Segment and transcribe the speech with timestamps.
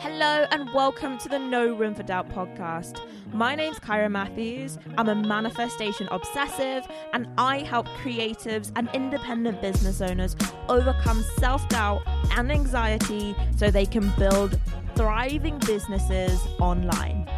[0.00, 3.00] Hello and welcome to the No Room for Doubt podcast.
[3.32, 4.78] My name's Kira Matthews.
[4.96, 10.36] I'm a manifestation obsessive and I help creatives and independent business owners
[10.68, 12.02] overcome self doubt
[12.36, 14.60] and anxiety so they can build
[14.94, 17.28] thriving businesses online.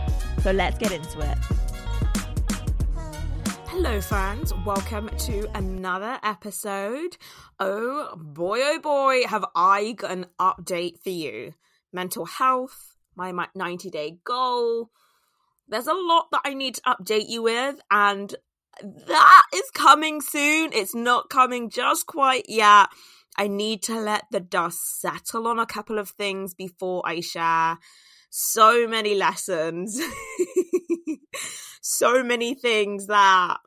[0.42, 1.38] So let's get into it.
[3.68, 4.52] Hello, friends.
[4.66, 7.16] Welcome to another episode.
[7.58, 11.54] Oh boy, oh boy, have I got an update for you.
[11.92, 14.90] Mental health, my 90 day goal.
[15.68, 18.34] There's a lot that I need to update you with, and
[18.82, 20.72] that is coming soon.
[20.72, 22.88] It's not coming just quite yet.
[23.36, 27.78] I need to let the dust settle on a couple of things before I share.
[28.30, 30.00] So many lessons.
[31.80, 33.58] so many things that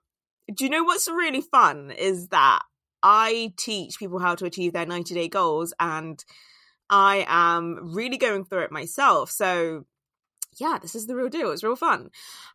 [0.53, 2.61] do you know what's really fun is that
[3.01, 6.23] I teach people how to achieve their 90 day goals and
[6.93, 9.31] I am really going through it myself.
[9.31, 9.85] So
[10.59, 11.49] yeah, this is the real deal.
[11.49, 12.11] It's real fun.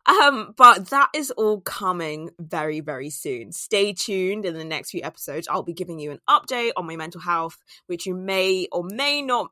[0.07, 3.51] Um, but that is all coming very, very soon.
[3.51, 5.49] Stay tuned in the next few episodes.
[5.49, 7.57] I'll be giving you an update on my mental health,
[7.89, 9.51] which you may or may not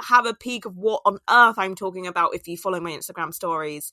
[0.00, 3.34] have a peek of what on earth I'm talking about if you follow my Instagram
[3.34, 3.90] stories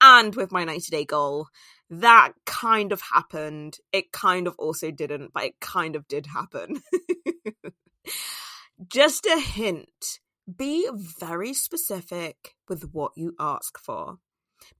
[0.00, 1.48] and with my 90 day goal
[1.90, 3.76] that kind of happened.
[3.92, 6.82] It kind of also didn't, but it kind of did happen.
[8.88, 10.18] Just a hint
[10.56, 14.18] be very specific with what you ask for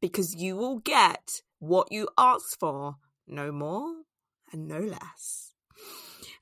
[0.00, 2.96] because you will get what you ask for,
[3.26, 3.94] no more
[4.52, 5.52] and no less.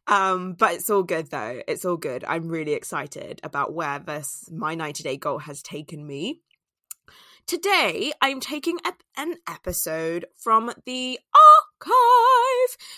[0.07, 1.63] Um, but it's all good though.
[1.69, 2.25] It's all good.
[2.25, 6.41] I'm really excited about where this my 90 day goal has taken me.
[7.47, 8.79] Today, I'm taking
[9.17, 11.19] an episode from the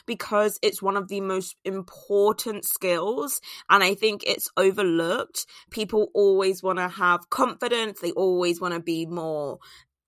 [0.07, 3.41] because it's one of the most important skills
[3.71, 5.47] and I think it's overlooked.
[5.71, 9.59] People always want to have confidence, they always want to be more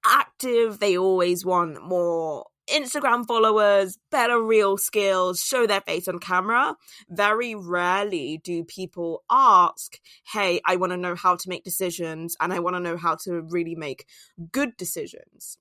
[0.04, 6.74] active, they always want more Instagram followers, better reel skills, show their face on camera.
[7.08, 9.98] Very rarely do people ask,
[10.32, 13.16] Hey, I want to know how to make decisions and I want to know how
[13.24, 14.06] to really make
[14.50, 15.58] good decisions.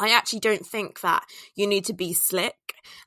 [0.00, 1.24] I actually don't think that
[1.54, 2.56] you need to be slick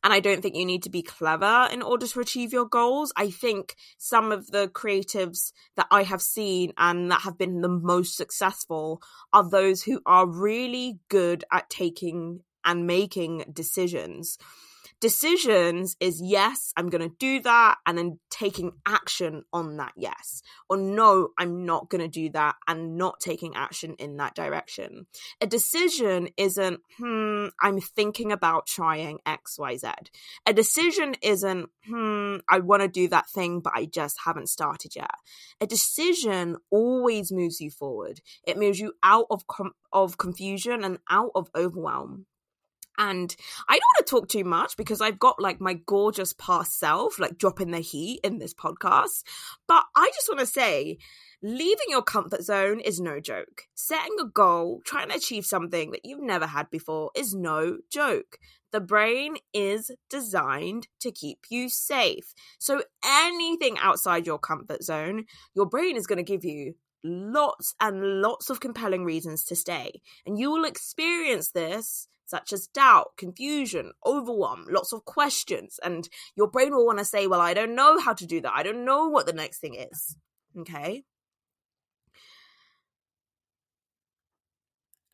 [0.04, 3.12] and I don't think you need to be clever in order to achieve your goals.
[3.18, 7.68] I think some of the creatives that I have seen and that have been the
[7.68, 9.02] most successful
[9.34, 14.38] are those who are really good at taking and making decisions.
[15.04, 20.42] Decisions is yes, I'm going to do that, and then taking action on that yes.
[20.70, 25.08] Or no, I'm not going to do that and not taking action in that direction.
[25.42, 29.94] A decision isn't, hmm, I'm thinking about trying XYZ.
[30.46, 34.96] A decision isn't, hmm, I want to do that thing, but I just haven't started
[34.96, 35.16] yet.
[35.60, 41.00] A decision always moves you forward, it moves you out of, com- of confusion and
[41.10, 42.26] out of overwhelm.
[42.98, 43.36] And
[43.68, 47.20] I don't want to talk too much because I've got like my gorgeous past self,
[47.20, 49.24] like dropping the heat in this podcast.
[49.68, 50.98] But I just want to say,
[51.42, 53.64] leaving your comfort zone is no joke.
[53.74, 58.38] Setting a goal, trying to achieve something that you've never had before is no joke.
[58.72, 62.34] The brain is designed to keep you safe.
[62.60, 66.74] So anything outside your comfort zone, your brain is going to give you
[67.04, 70.02] lots and lots of compelling reasons to stay.
[70.26, 75.80] And you will experience this such as doubt, confusion, overwhelm, lots of questions.
[75.84, 78.54] And your brain will want to say, Well, I don't know how to do that.
[78.56, 80.16] I don't know what the next thing is.
[80.58, 81.04] Okay.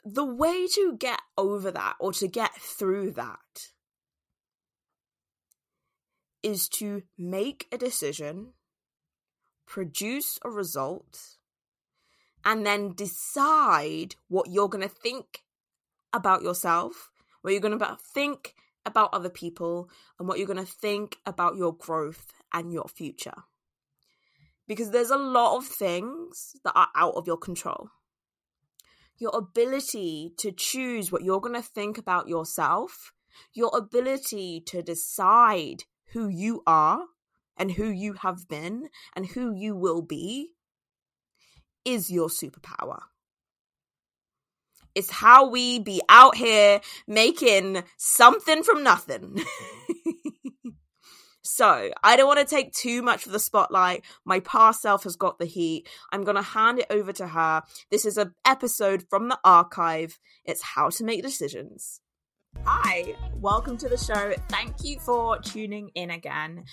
[0.06, 3.72] The way to get over that or to get through that
[6.42, 8.54] is to make a decision,
[9.68, 11.38] produce a result,
[12.46, 15.44] and then decide what you're going to think
[16.14, 17.10] about yourself,
[17.42, 18.56] what you're going to think
[18.86, 23.44] about other people, and what you're going to think about your growth and your future.
[24.68, 27.90] Because there's a lot of things that are out of your control.
[29.18, 33.12] Your ability to choose what you're going to think about yourself,
[33.54, 35.84] your ability to decide
[36.14, 37.06] who you are
[37.58, 40.52] and who you have been and who you will be
[41.84, 43.00] is your superpower.
[44.96, 49.44] It's how we be out here making something from nothing.
[51.44, 54.04] so, I don't want to take too much of the spotlight.
[54.26, 55.88] My past self has got the heat.
[56.12, 57.64] I'm going to hand it over to her.
[57.92, 60.20] This is an episode from the archive.
[60.44, 62.02] It's how to make decisions.
[62.66, 64.34] Hi, welcome to the show.
[64.50, 66.66] Thank you for tuning in again.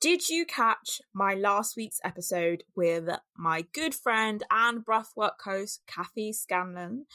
[0.00, 6.32] Did you catch my last week's episode with my good friend and breathwork host, Kathy
[6.32, 7.06] Scanlon?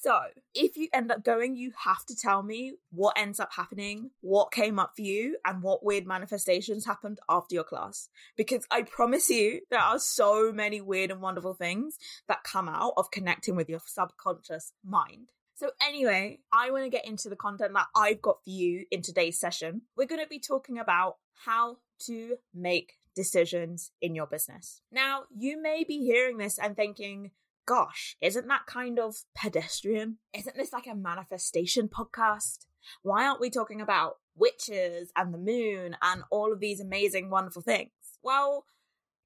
[0.04, 0.20] So,
[0.54, 4.52] if you end up going, you have to tell me what ends up happening, what
[4.52, 8.10] came up for you, and what weird manifestations happened after your class.
[8.36, 11.96] Because I promise you, there are so many weird and wonderful things
[12.28, 15.30] that come out of connecting with your subconscious mind.
[15.54, 19.00] So, anyway, I want to get into the content that I've got for you in
[19.00, 19.80] today's session.
[19.96, 21.16] We're going to be talking about
[21.46, 24.82] how to make decisions in your business.
[24.92, 27.30] Now, you may be hearing this and thinking,
[27.66, 30.18] gosh, isn't that kind of pedestrian?
[30.36, 32.66] Isn't this like a manifestation podcast?
[33.02, 37.62] Why aren't we talking about witches and the moon and all of these amazing, wonderful
[37.62, 37.90] things?
[38.22, 38.64] Well,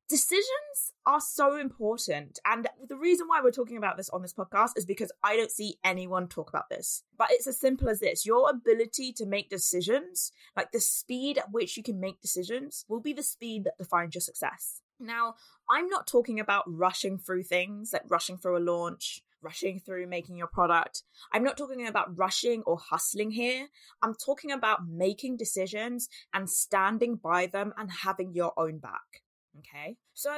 [0.08, 2.38] decisions are so important.
[2.44, 5.50] And the reason why we're talking about this on this podcast is because I don't
[5.50, 7.02] see anyone talk about this.
[7.16, 11.50] But it's as simple as this your ability to make decisions, like the speed at
[11.50, 14.80] which you can make decisions, will be the speed that defines your success.
[15.00, 15.34] Now,
[15.70, 20.36] I'm not talking about rushing through things, like rushing through a launch, rushing through making
[20.36, 21.02] your product.
[21.32, 23.68] I'm not talking about rushing or hustling here.
[24.02, 29.22] I'm talking about making decisions and standing by them and having your own back.
[29.58, 29.96] Okay.
[30.14, 30.32] So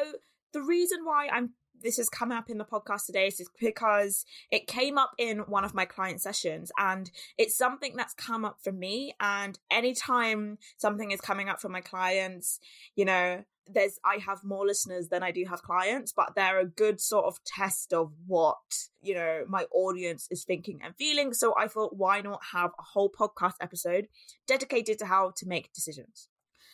[0.53, 1.51] the reason why I'm
[1.83, 5.65] this has come up in the podcast today is because it came up in one
[5.65, 11.11] of my client sessions and it's something that's come up for me and anytime something
[11.11, 12.61] is coming up for my clients
[12.97, 13.43] you know
[13.73, 17.27] there's I have more listeners than I do have clients, but they're a good sort
[17.27, 18.59] of test of what,
[19.03, 21.33] you know, my audience is thinking and feeling.
[21.33, 24.07] So I thought why not have a whole podcast episode
[24.47, 26.29] dedicated to how to make decisions.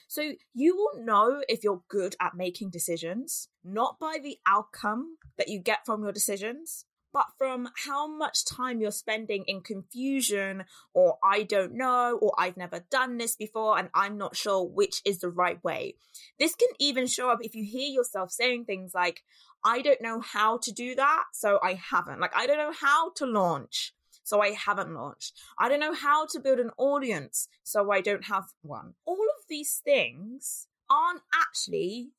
[0.09, 5.49] So you will know if you're good at making decisions, not by the outcome that
[5.49, 11.19] you get from your decisions, but from how much time you're spending in confusion or
[11.25, 15.21] I don't know or I've never done this before and I'm not sure which is
[15.21, 15.97] the right way.
[16.39, 19.23] This can even show up if you hear yourself saying things like,
[19.65, 22.21] I don't know how to do that, so I haven't.
[22.21, 25.33] Like, I don't know how to launch, so I haven't launched.
[25.59, 28.95] I don't know how to build an audience, so I don't have one.
[29.05, 32.11] All of these things aren't actually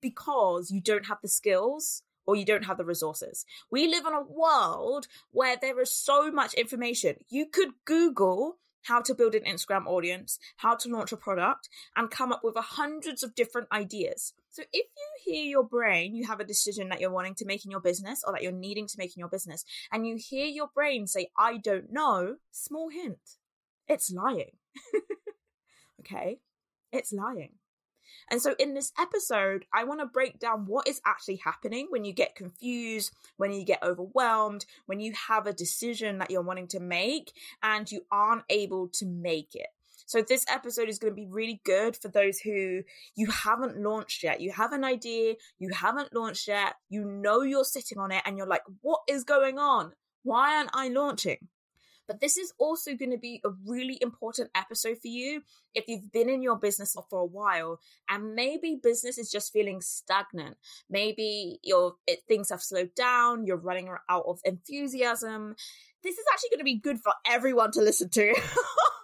[0.00, 3.46] because you don't have the skills or you don't have the resources.
[3.70, 7.16] We live in a world where there is so much information.
[7.30, 12.10] You could Google how to build an Instagram audience, how to launch a product, and
[12.10, 14.34] come up with hundreds of different ideas.
[14.50, 17.64] So if you hear your brain, you have a decision that you're wanting to make
[17.64, 20.46] in your business or that you're needing to make in your business, and you hear
[20.46, 23.36] your brain say, I don't know, small hint,
[23.86, 24.52] it's lying.
[26.00, 26.40] okay?
[26.92, 27.54] It's lying.
[28.30, 32.04] And so, in this episode, I want to break down what is actually happening when
[32.04, 36.68] you get confused, when you get overwhelmed, when you have a decision that you're wanting
[36.68, 37.32] to make
[37.62, 39.68] and you aren't able to make it.
[40.06, 42.82] So, this episode is going to be really good for those who
[43.14, 44.40] you haven't launched yet.
[44.40, 48.36] You have an idea, you haven't launched yet, you know you're sitting on it, and
[48.36, 49.92] you're like, what is going on?
[50.22, 51.48] Why aren't I launching?
[52.08, 55.42] But this is also going to be a really important episode for you
[55.74, 59.82] if you've been in your business for a while and maybe business is just feeling
[59.82, 60.56] stagnant.
[60.88, 61.96] Maybe your
[62.26, 65.54] things have slowed down, you're running out of enthusiasm.
[66.02, 68.34] This is actually going to be good for everyone to listen to.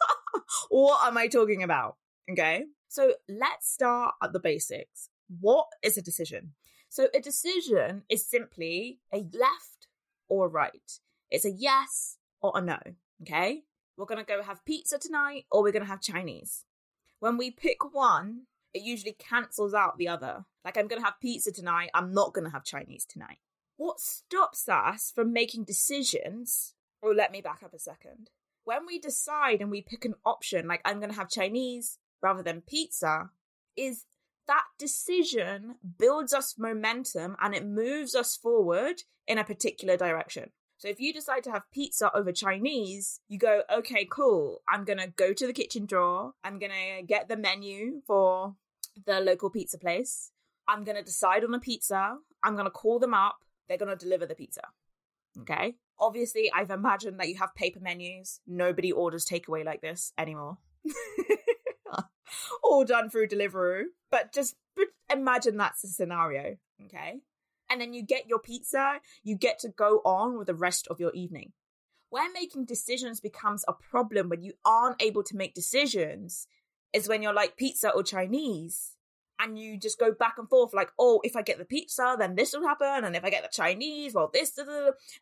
[0.70, 1.96] what am I talking about?
[2.30, 2.64] Okay.
[2.88, 5.10] So let's start at the basics.
[5.40, 6.54] What is a decision?
[6.88, 9.88] So a decision is simply a left
[10.28, 11.00] or right.
[11.30, 12.78] It's a yes or a no.
[13.22, 13.62] Okay.
[13.96, 16.64] We're going to go have pizza tonight or we're going to have Chinese.
[17.20, 18.42] When we pick one,
[18.74, 20.44] it usually cancels out the other.
[20.62, 21.90] Like, I'm going to have pizza tonight.
[21.94, 23.38] I'm not going to have Chinese tonight.
[23.76, 26.74] What stops us from making decisions?
[27.02, 28.28] Oh, let me back up a second.
[28.64, 32.42] When we decide and we pick an option, like I'm going to have Chinese rather
[32.42, 33.30] than pizza,
[33.76, 34.04] is
[34.46, 40.50] that decision builds us momentum and it moves us forward in a particular direction.
[40.76, 44.62] So if you decide to have pizza over Chinese, you go, okay, cool.
[44.68, 46.32] I'm going to go to the kitchen drawer.
[46.42, 48.54] I'm going to get the menu for
[49.06, 50.32] the local pizza place.
[50.66, 52.16] I'm going to decide on a pizza.
[52.42, 53.38] I'm going to call them up.
[53.68, 54.62] They're going to deliver the pizza.
[55.40, 55.74] Okay.
[55.98, 58.40] Obviously, I've imagined that you have paper menus.
[58.46, 60.58] Nobody orders takeaway like this anymore.
[62.62, 63.84] All done through Deliveroo.
[64.10, 64.56] But just
[65.10, 66.56] imagine that's the scenario.
[66.86, 67.20] Okay
[67.74, 71.00] and then you get your pizza, you get to go on with the rest of
[71.00, 71.50] your evening.
[72.08, 76.46] Where making decisions becomes a problem when you aren't able to make decisions
[76.92, 78.96] is when you're like pizza or Chinese
[79.40, 82.36] and you just go back and forth like, oh, if I get the pizza, then
[82.36, 84.56] this will happen, and if I get the Chinese, well, this,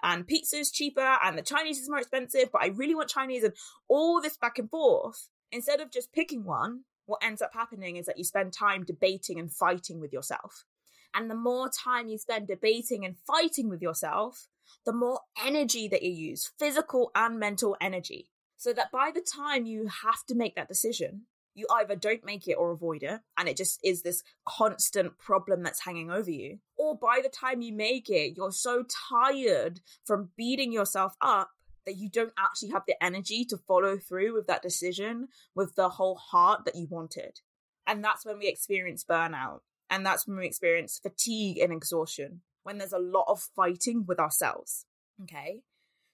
[0.02, 3.42] and pizza is cheaper, and the Chinese is more expensive, but I really want Chinese,
[3.42, 3.54] and
[3.88, 5.30] all this back and forth.
[5.50, 9.38] Instead of just picking one, what ends up happening is that you spend time debating
[9.38, 10.66] and fighting with yourself.
[11.14, 14.48] And the more time you spend debating and fighting with yourself,
[14.84, 18.30] the more energy that you use, physical and mental energy.
[18.56, 21.22] So that by the time you have to make that decision,
[21.54, 25.62] you either don't make it or avoid it, and it just is this constant problem
[25.62, 26.58] that's hanging over you.
[26.76, 31.50] Or by the time you make it, you're so tired from beating yourself up
[31.84, 35.88] that you don't actually have the energy to follow through with that decision with the
[35.88, 37.40] whole heart that you wanted.
[37.86, 39.60] And that's when we experience burnout.
[39.92, 44.18] And that's when we experience fatigue and exhaustion, when there's a lot of fighting with
[44.18, 44.86] ourselves.
[45.22, 45.60] Okay.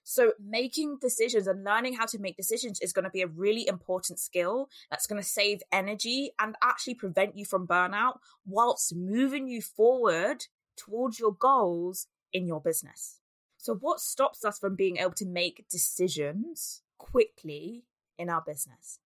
[0.03, 3.65] So, making decisions and learning how to make decisions is going to be a really
[3.67, 9.47] important skill that's going to save energy and actually prevent you from burnout whilst moving
[9.47, 13.21] you forward towards your goals in your business.
[13.57, 17.85] So, what stops us from being able to make decisions quickly
[18.17, 18.99] in our business?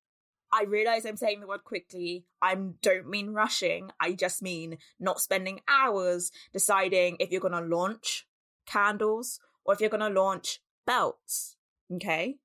[0.56, 2.26] I realize I'm saying the word quickly.
[2.40, 3.90] I don't mean rushing.
[4.00, 8.28] I just mean not spending hours deciding if you're going to launch
[8.68, 11.56] candles or if you're going to launch belts.
[11.92, 12.36] Okay.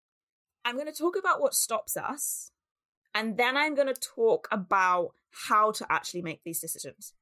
[0.65, 2.51] I'm going to talk about what stops us
[3.15, 5.11] and then I'm going to talk about
[5.49, 7.13] how to actually make these decisions.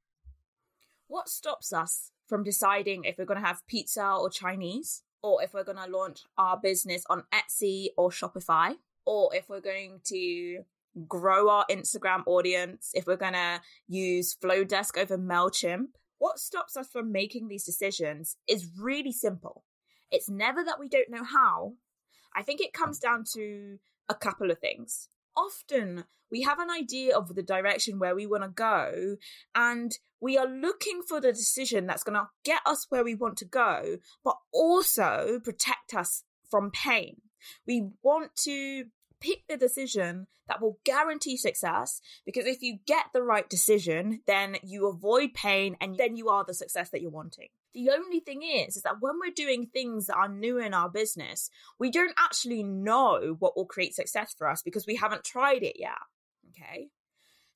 [1.09, 5.55] What stops us from deciding if we're going to have pizza or Chinese, or if
[5.55, 8.75] we're going to launch our business on Etsy or Shopify,
[9.05, 10.65] or if we're going to
[11.09, 15.89] grow our Instagram audience, if we're going to use Flodesk over MailChimp,
[16.19, 19.65] what stops us from making these decisions is really simple.
[20.11, 21.75] It's never that we don't know how.
[22.35, 25.09] I think it comes down to a couple of things.
[25.37, 29.17] Often we have an idea of the direction where we want to go,
[29.55, 33.37] and we are looking for the decision that's going to get us where we want
[33.39, 37.21] to go, but also protect us from pain.
[37.67, 38.87] We want to
[39.27, 44.57] pick the decision that will guarantee success because if you get the right decision, then
[44.63, 47.49] you avoid pain and then you are the success that you're wanting.
[47.75, 50.89] The only thing is, is that when we're doing things that are new in our
[50.89, 55.63] business, we don't actually know what will create success for us because we haven't tried
[55.63, 55.99] it yet.
[56.51, 56.89] Okay.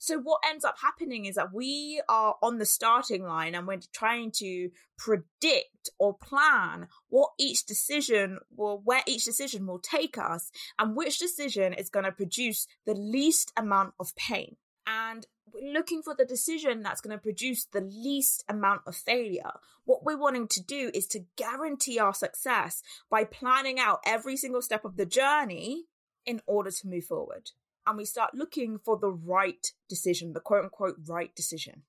[0.03, 3.81] So what ends up happening is that we are on the starting line and we're
[3.93, 10.51] trying to predict or plan what each decision will, where each decision will take us
[10.79, 14.57] and which decision is going to produce the least amount of pain.
[14.87, 19.53] And we're looking for the decision that's going to produce the least amount of failure.
[19.85, 24.63] What we're wanting to do is to guarantee our success by planning out every single
[24.63, 25.85] step of the journey
[26.25, 27.51] in order to move forward
[27.91, 31.83] and we start looking for the right decision, the quote unquote right decision.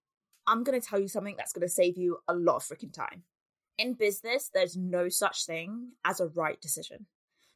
[0.47, 2.91] I'm going to tell you something that's going to save you a lot of freaking
[2.91, 3.23] time.
[3.77, 7.05] In business, there's no such thing as a right decision.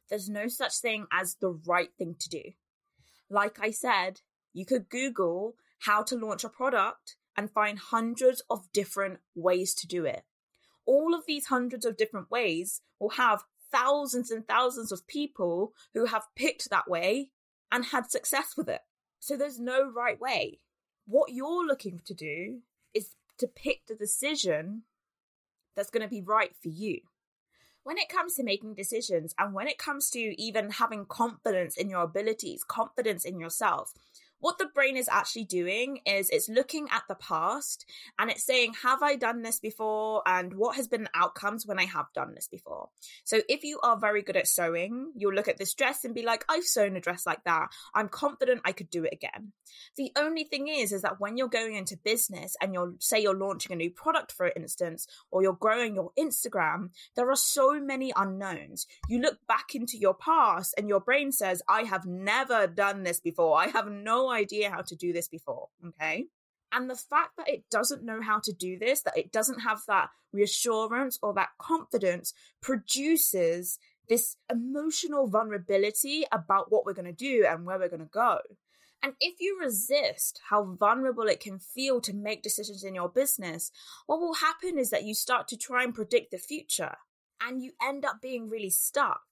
[0.08, 2.42] There's no such thing as the right thing to do.
[3.28, 4.20] Like I said,
[4.52, 9.88] you could Google how to launch a product and find hundreds of different ways to
[9.88, 10.22] do it.
[10.86, 16.06] All of these hundreds of different ways will have thousands and thousands of people who
[16.06, 17.30] have picked that way
[17.70, 18.80] and had success with it.
[19.18, 20.60] So there's no right way.
[21.06, 22.60] What you're looking to do
[22.94, 24.82] is to pick the decision
[25.74, 27.00] that's going to be right for you.
[27.84, 31.88] When it comes to making decisions and when it comes to even having confidence in
[31.88, 33.92] your abilities, confidence in yourself,
[34.40, 37.86] what the brain is actually doing is it's looking at the past
[38.18, 40.22] and it's saying, Have I done this before?
[40.26, 42.88] And what has been the outcomes when I have done this before?
[43.24, 46.22] So if you are very good at sewing, you'll look at this dress and be
[46.22, 47.68] like, I've sewn a dress like that.
[47.94, 49.52] I'm confident I could do it again.
[49.96, 53.34] The only thing is, is that when you're going into business and you're, say, you're
[53.34, 58.12] launching a new product, for instance, or you're growing your Instagram, there are so many
[58.14, 58.86] unknowns.
[59.08, 63.20] You look back into your past and your brain says, I have never done this
[63.20, 63.58] before.
[63.58, 65.68] I have no idea how to do this before.
[65.84, 66.26] Okay.
[66.72, 69.82] And the fact that it doesn't know how to do this, that it doesn't have
[69.86, 73.78] that reassurance or that confidence, produces
[74.08, 78.38] this emotional vulnerability about what we're going to do and where we're going to go.
[79.02, 83.70] And if you resist how vulnerable it can feel to make decisions in your business,
[84.06, 86.96] what will happen is that you start to try and predict the future
[87.40, 89.22] and you end up being really stuck.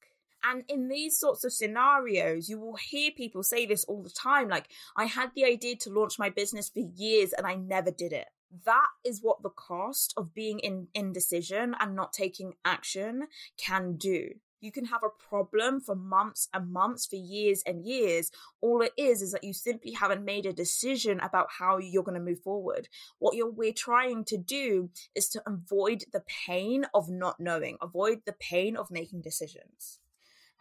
[0.46, 4.48] And in these sorts of scenarios, you will hear people say this all the time
[4.48, 8.12] like, I had the idea to launch my business for years and I never did
[8.12, 8.28] it.
[8.66, 14.34] That is what the cost of being in indecision and not taking action can do.
[14.60, 18.30] You can have a problem for months and months, for years and years.
[18.60, 22.18] All it is is that you simply haven't made a decision about how you're going
[22.18, 22.88] to move forward.
[23.18, 28.32] What we're trying to do is to avoid the pain of not knowing, avoid the
[28.32, 30.00] pain of making decisions.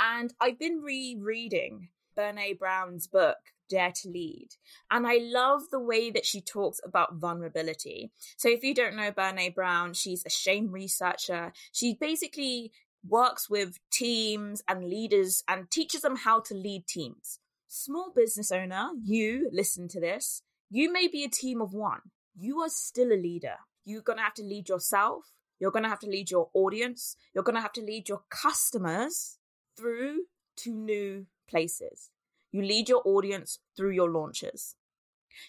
[0.05, 3.38] And I've been rereading Brene Brown's book,
[3.69, 4.50] Dare to Lead.
[4.91, 8.12] And I love the way that she talks about vulnerability.
[8.36, 11.53] So, if you don't know Brene Brown, she's a shame researcher.
[11.72, 12.74] She basically
[13.07, 17.39] works with teams and leaders and teaches them how to lead teams.
[17.69, 20.41] Small business owner, you listen to this.
[20.69, 22.01] You may be a team of one.
[22.38, 23.55] You are still a leader.
[23.86, 25.31] You're going to have to lead yourself.
[25.60, 27.15] You're going to have to lead your audience.
[27.33, 29.38] You're going to have to lead your customers
[29.77, 30.24] through
[30.58, 32.10] to new places.
[32.51, 34.76] You lead your audience through your launches.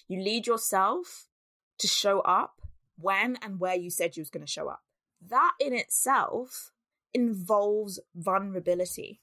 [0.09, 1.29] You lead yourself
[1.79, 2.63] to show up
[2.97, 4.83] when and where you said you was going to show up.
[5.21, 6.73] That in itself
[7.13, 9.21] involves vulnerability.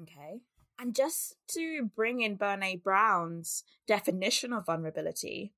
[0.00, 0.40] Okay.
[0.78, 5.52] And just to bring in Brene Brown's definition of vulnerability,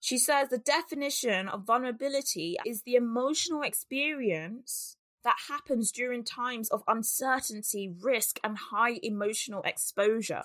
[0.00, 6.82] she says the definition of vulnerability is the emotional experience that happens during times of
[6.88, 10.42] uncertainty, risk, and high emotional exposure.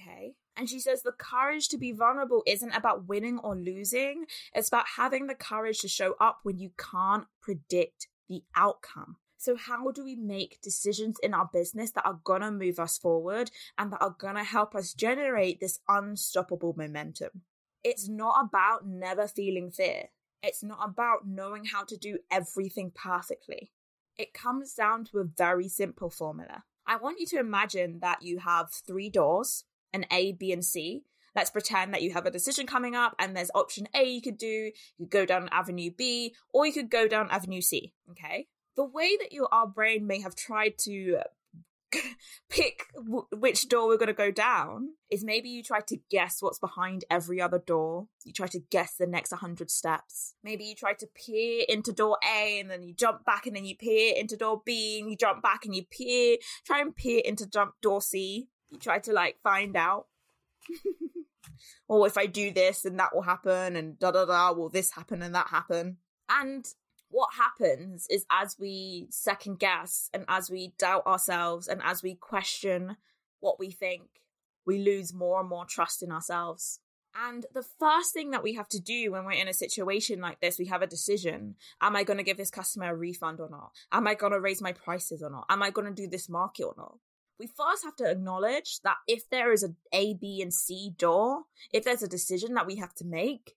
[0.00, 0.34] Okay.
[0.56, 4.84] And she says the courage to be vulnerable isn't about winning or losing, it's about
[4.96, 9.16] having the courage to show up when you can't predict the outcome.
[9.38, 13.50] So, how do we make decisions in our business that are gonna move us forward
[13.76, 17.42] and that are gonna help us generate this unstoppable momentum?
[17.82, 20.10] It's not about never feeling fear.
[20.42, 23.72] It's not about knowing how to do everything perfectly.
[24.18, 26.64] It comes down to a very simple formula.
[26.86, 31.04] I want you to imagine that you have three doors, an A, B, and C.
[31.34, 34.36] Let's pretend that you have a decision coming up and there's option A you could
[34.36, 37.94] do, you could go down Avenue B, or you could go down Avenue C.
[38.10, 38.48] Okay.
[38.76, 41.20] The way that your our brain may have tried to
[42.50, 46.38] pick w- which door we're going to go down is maybe you try to guess
[46.40, 48.08] what's behind every other door.
[48.24, 50.34] You try to guess the next 100 steps.
[50.42, 53.64] Maybe you try to peer into door A and then you jump back and then
[53.64, 57.22] you peer into door B and you jump back and you peer, try and peer
[57.24, 58.48] into jump door C.
[58.70, 60.06] You try to like find out.
[61.88, 64.92] or if I do this and that will happen and da da da, will this
[64.92, 65.98] happen and that happen?
[66.28, 66.64] And
[67.12, 72.14] what happens is as we second guess and as we doubt ourselves and as we
[72.14, 72.96] question
[73.40, 74.02] what we think,
[74.66, 76.80] we lose more and more trust in ourselves.
[77.14, 80.40] And the first thing that we have to do when we're in a situation like
[80.40, 81.56] this, we have a decision.
[81.82, 83.72] Am I going to give this customer a refund or not?
[83.92, 85.44] Am I going to raise my prices or not?
[85.50, 86.96] Am I going to do this market or not?
[87.38, 91.42] We first have to acknowledge that if there is a A, B, and C door,
[91.72, 93.56] if there's a decision that we have to make,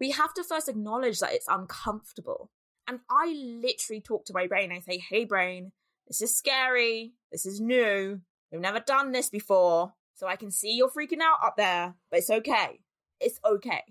[0.00, 2.50] we have to first acknowledge that it's uncomfortable.
[2.88, 4.72] And I literally talk to my brain.
[4.72, 5.72] I say, hey, brain,
[6.06, 7.14] this is scary.
[7.32, 8.20] This is new.
[8.52, 9.92] We've never done this before.
[10.14, 12.80] So I can see you're freaking out up there, but it's okay.
[13.20, 13.82] It's okay.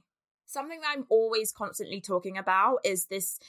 [0.45, 3.39] Something that I'm always constantly talking about is this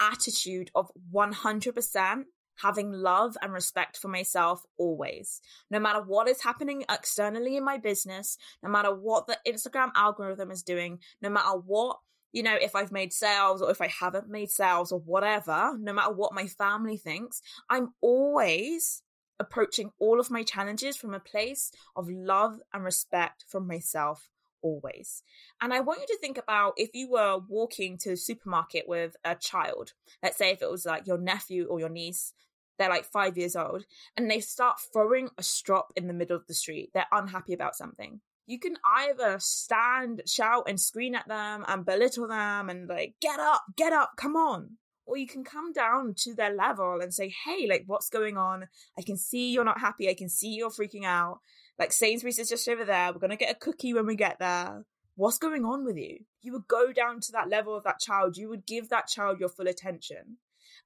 [0.00, 2.24] attitude of 100%
[2.62, 5.40] having love and respect for myself always.
[5.70, 10.50] No matter what is happening externally in my business, no matter what the Instagram algorithm
[10.50, 11.98] is doing, no matter what
[12.32, 15.92] you know, if I've made sales or if I haven't made sales or whatever, no
[15.92, 19.02] matter what my family thinks, I'm always
[19.40, 24.28] approaching all of my challenges from a place of love and respect for myself
[24.62, 25.22] always.
[25.60, 29.16] And I want you to think about if you were walking to a supermarket with
[29.24, 32.34] a child, let's say if it was like your nephew or your niece,
[32.78, 33.84] they're like five years old,
[34.16, 36.90] and they start throwing a strop in the middle of the street.
[36.94, 38.20] They're unhappy about something.
[38.48, 43.38] You can either stand, shout, and scream at them and belittle them and like, get
[43.38, 44.78] up, get up, come on.
[45.04, 48.66] Or you can come down to their level and say, hey, like, what's going on?
[48.98, 50.08] I can see you're not happy.
[50.08, 51.40] I can see you're freaking out.
[51.78, 53.12] Like, Sainsbury's is just over there.
[53.12, 54.86] We're going to get a cookie when we get there.
[55.14, 56.20] What's going on with you?
[56.40, 58.38] You would go down to that level of that child.
[58.38, 60.38] You would give that child your full attention.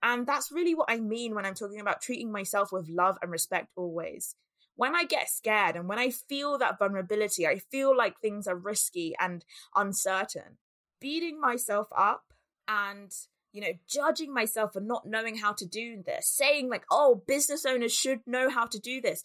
[0.03, 3.31] And that's really what I mean when I'm talking about treating myself with love and
[3.31, 4.35] respect always.
[4.83, 8.57] When I get scared and when I feel that vulnerability, I feel like things are
[8.57, 9.45] risky and
[9.77, 10.59] uncertain.
[11.01, 12.33] Beating myself up
[12.67, 13.13] and
[13.53, 17.65] you know, judging myself for not knowing how to do this, saying like, oh, business
[17.65, 19.23] owners should know how to do this.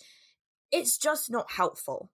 [0.71, 2.11] It's just not helpful.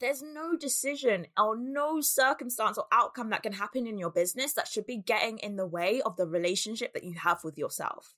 [0.00, 4.66] There's no decision or no circumstance or outcome that can happen in your business that
[4.66, 8.16] should be getting in the way of the relationship that you have with yourself.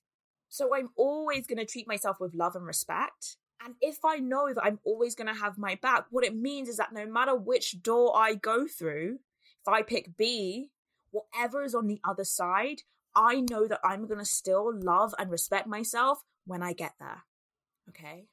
[0.49, 3.37] So I'm always going to treat myself with love and respect.
[3.63, 6.67] And if I know that I'm always going to have my back, what it means
[6.67, 9.19] is that no matter which door I go through,
[9.61, 10.71] if I pick B,
[11.11, 12.81] whatever is on the other side,
[13.15, 17.23] I know that I'm going to still love and respect myself when I get there.
[17.89, 18.25] Okay.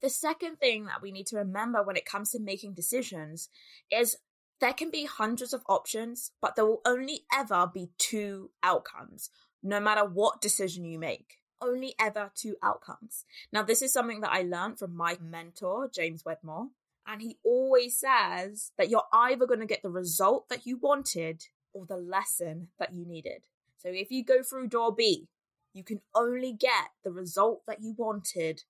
[0.00, 3.50] The second thing that we need to remember when it comes to making decisions
[3.90, 4.16] is
[4.60, 9.30] there can be hundreds of options, but there will only ever be two outcomes,
[9.62, 11.39] no matter what decision you make.
[11.62, 13.24] Only ever two outcomes.
[13.52, 16.68] Now, this is something that I learned from my mentor, James Wedmore.
[17.06, 21.46] And he always says that you're either going to get the result that you wanted
[21.72, 23.42] or the lesson that you needed.
[23.78, 25.28] So if you go through door B,
[25.72, 28.64] you can only get the result that you wanted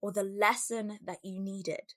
[0.00, 1.94] or the lesson that you needed.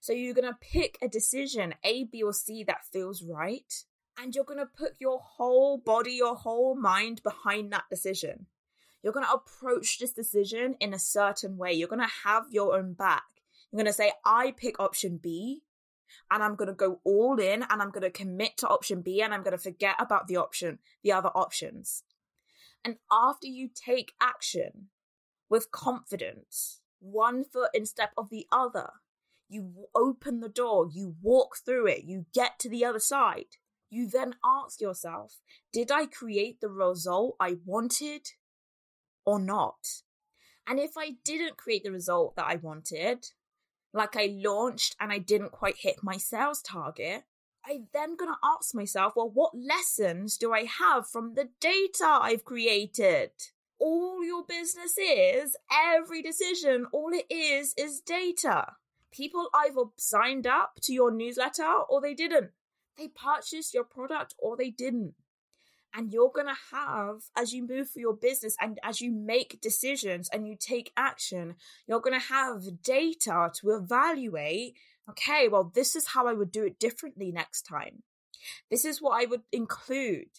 [0.00, 3.72] So you're going to pick a decision, A, B, or C, that feels right.
[4.18, 8.46] And you're going to put your whole body, your whole mind behind that decision.
[9.04, 11.72] You're going to approach this decision in a certain way.
[11.74, 13.24] You're going to have your own back.
[13.70, 15.62] You're going to say, I pick option B
[16.30, 19.20] and I'm going to go all in and I'm going to commit to option B
[19.20, 22.02] and I'm going to forget about the option, the other options.
[22.82, 24.88] And after you take action
[25.50, 28.88] with confidence, one foot in step of the other.
[29.50, 33.58] You open the door, you walk through it, you get to the other side.
[33.90, 35.40] You then ask yourself,
[35.72, 38.30] did I create the result I wanted
[39.24, 40.02] or not?
[40.66, 43.26] And if I didn't create the result that I wanted,
[43.92, 47.24] like I launched and I didn't quite hit my sales target,
[47.66, 52.44] I then gonna ask myself, well, what lessons do I have from the data I've
[52.44, 53.30] created?
[53.78, 58.72] all your business is, every decision, all it is, is data.
[59.12, 62.50] People either signed up to your newsletter or they didn't.
[62.96, 65.14] They purchased your product or they didn't.
[65.96, 69.60] And you're going to have, as you move through your business and as you make
[69.60, 71.54] decisions and you take action,
[71.86, 74.76] you're going to have data to evaluate
[75.08, 78.02] okay, well, this is how I would do it differently next time.
[78.70, 80.30] This is what I would include.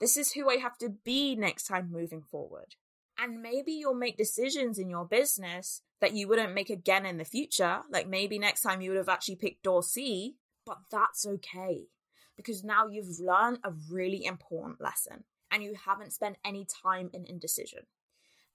[0.00, 2.76] This is who I have to be next time moving forward.
[3.18, 7.24] And maybe you'll make decisions in your business that you wouldn't make again in the
[7.24, 7.80] future.
[7.90, 11.88] Like maybe next time you would have actually picked door C, but that's okay
[12.38, 17.26] because now you've learned a really important lesson and you haven't spent any time in
[17.26, 17.80] indecision.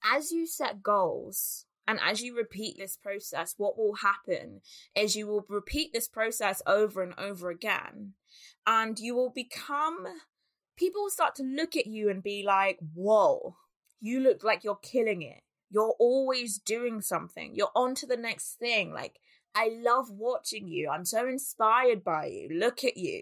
[0.03, 4.61] As you set goals, and as you repeat this process, what will happen
[4.95, 8.13] is you will repeat this process over and over again,
[8.65, 10.07] and you will become
[10.77, 13.57] people will start to look at you and be like, whoa,
[13.99, 15.41] you look like you're killing it.
[15.69, 17.53] You're always doing something.
[17.55, 18.93] You're on to the next thing.
[18.93, 19.19] Like,
[19.55, 20.89] I love watching you.
[20.89, 22.49] I'm so inspired by you.
[22.51, 23.21] Look at you.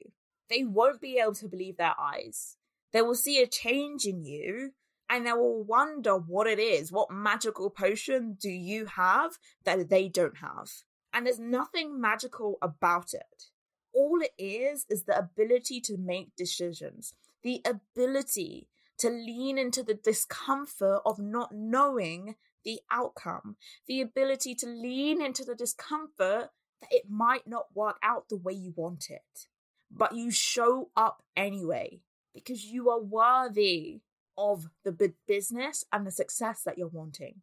[0.51, 2.57] They won't be able to believe their eyes.
[2.91, 4.73] They will see a change in you
[5.09, 6.91] and they will wonder what it is.
[6.91, 10.69] What magical potion do you have that they don't have?
[11.13, 13.45] And there's nothing magical about it.
[13.93, 19.93] All it is is the ability to make decisions, the ability to lean into the
[19.93, 22.35] discomfort of not knowing
[22.65, 23.55] the outcome,
[23.87, 26.49] the ability to lean into the discomfort
[26.81, 29.47] that it might not work out the way you want it.
[29.95, 32.01] But you show up anyway
[32.33, 34.01] because you are worthy
[34.37, 37.41] of the big business and the success that you're wanting.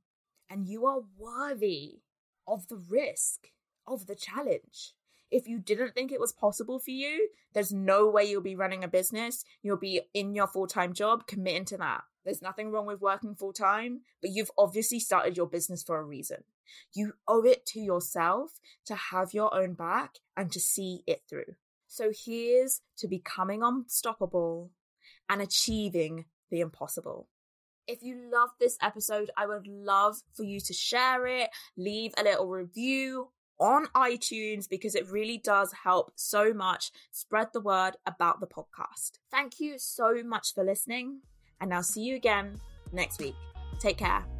[0.50, 2.00] And you are worthy
[2.46, 3.48] of the risk,
[3.87, 4.94] of the challenge.
[5.30, 8.82] If you didn't think it was possible for you, there's no way you'll be running
[8.82, 9.44] a business.
[9.62, 12.02] You'll be in your full time job, committing to that.
[12.24, 16.04] There's nothing wrong with working full time, but you've obviously started your business for a
[16.04, 16.44] reason.
[16.94, 18.52] You owe it to yourself
[18.87, 21.56] to have your own back and to see it through.
[21.88, 24.70] So here's to becoming unstoppable
[25.29, 27.29] and achieving the impossible.
[27.87, 32.22] If you love this episode, I would love for you to share it, leave a
[32.22, 38.40] little review on iTunes because it really does help so much spread the word about
[38.40, 39.12] the podcast.
[39.31, 41.22] Thank you so much for listening,
[41.61, 42.61] and I'll see you again
[42.92, 43.35] next week.
[43.81, 44.38] Take care.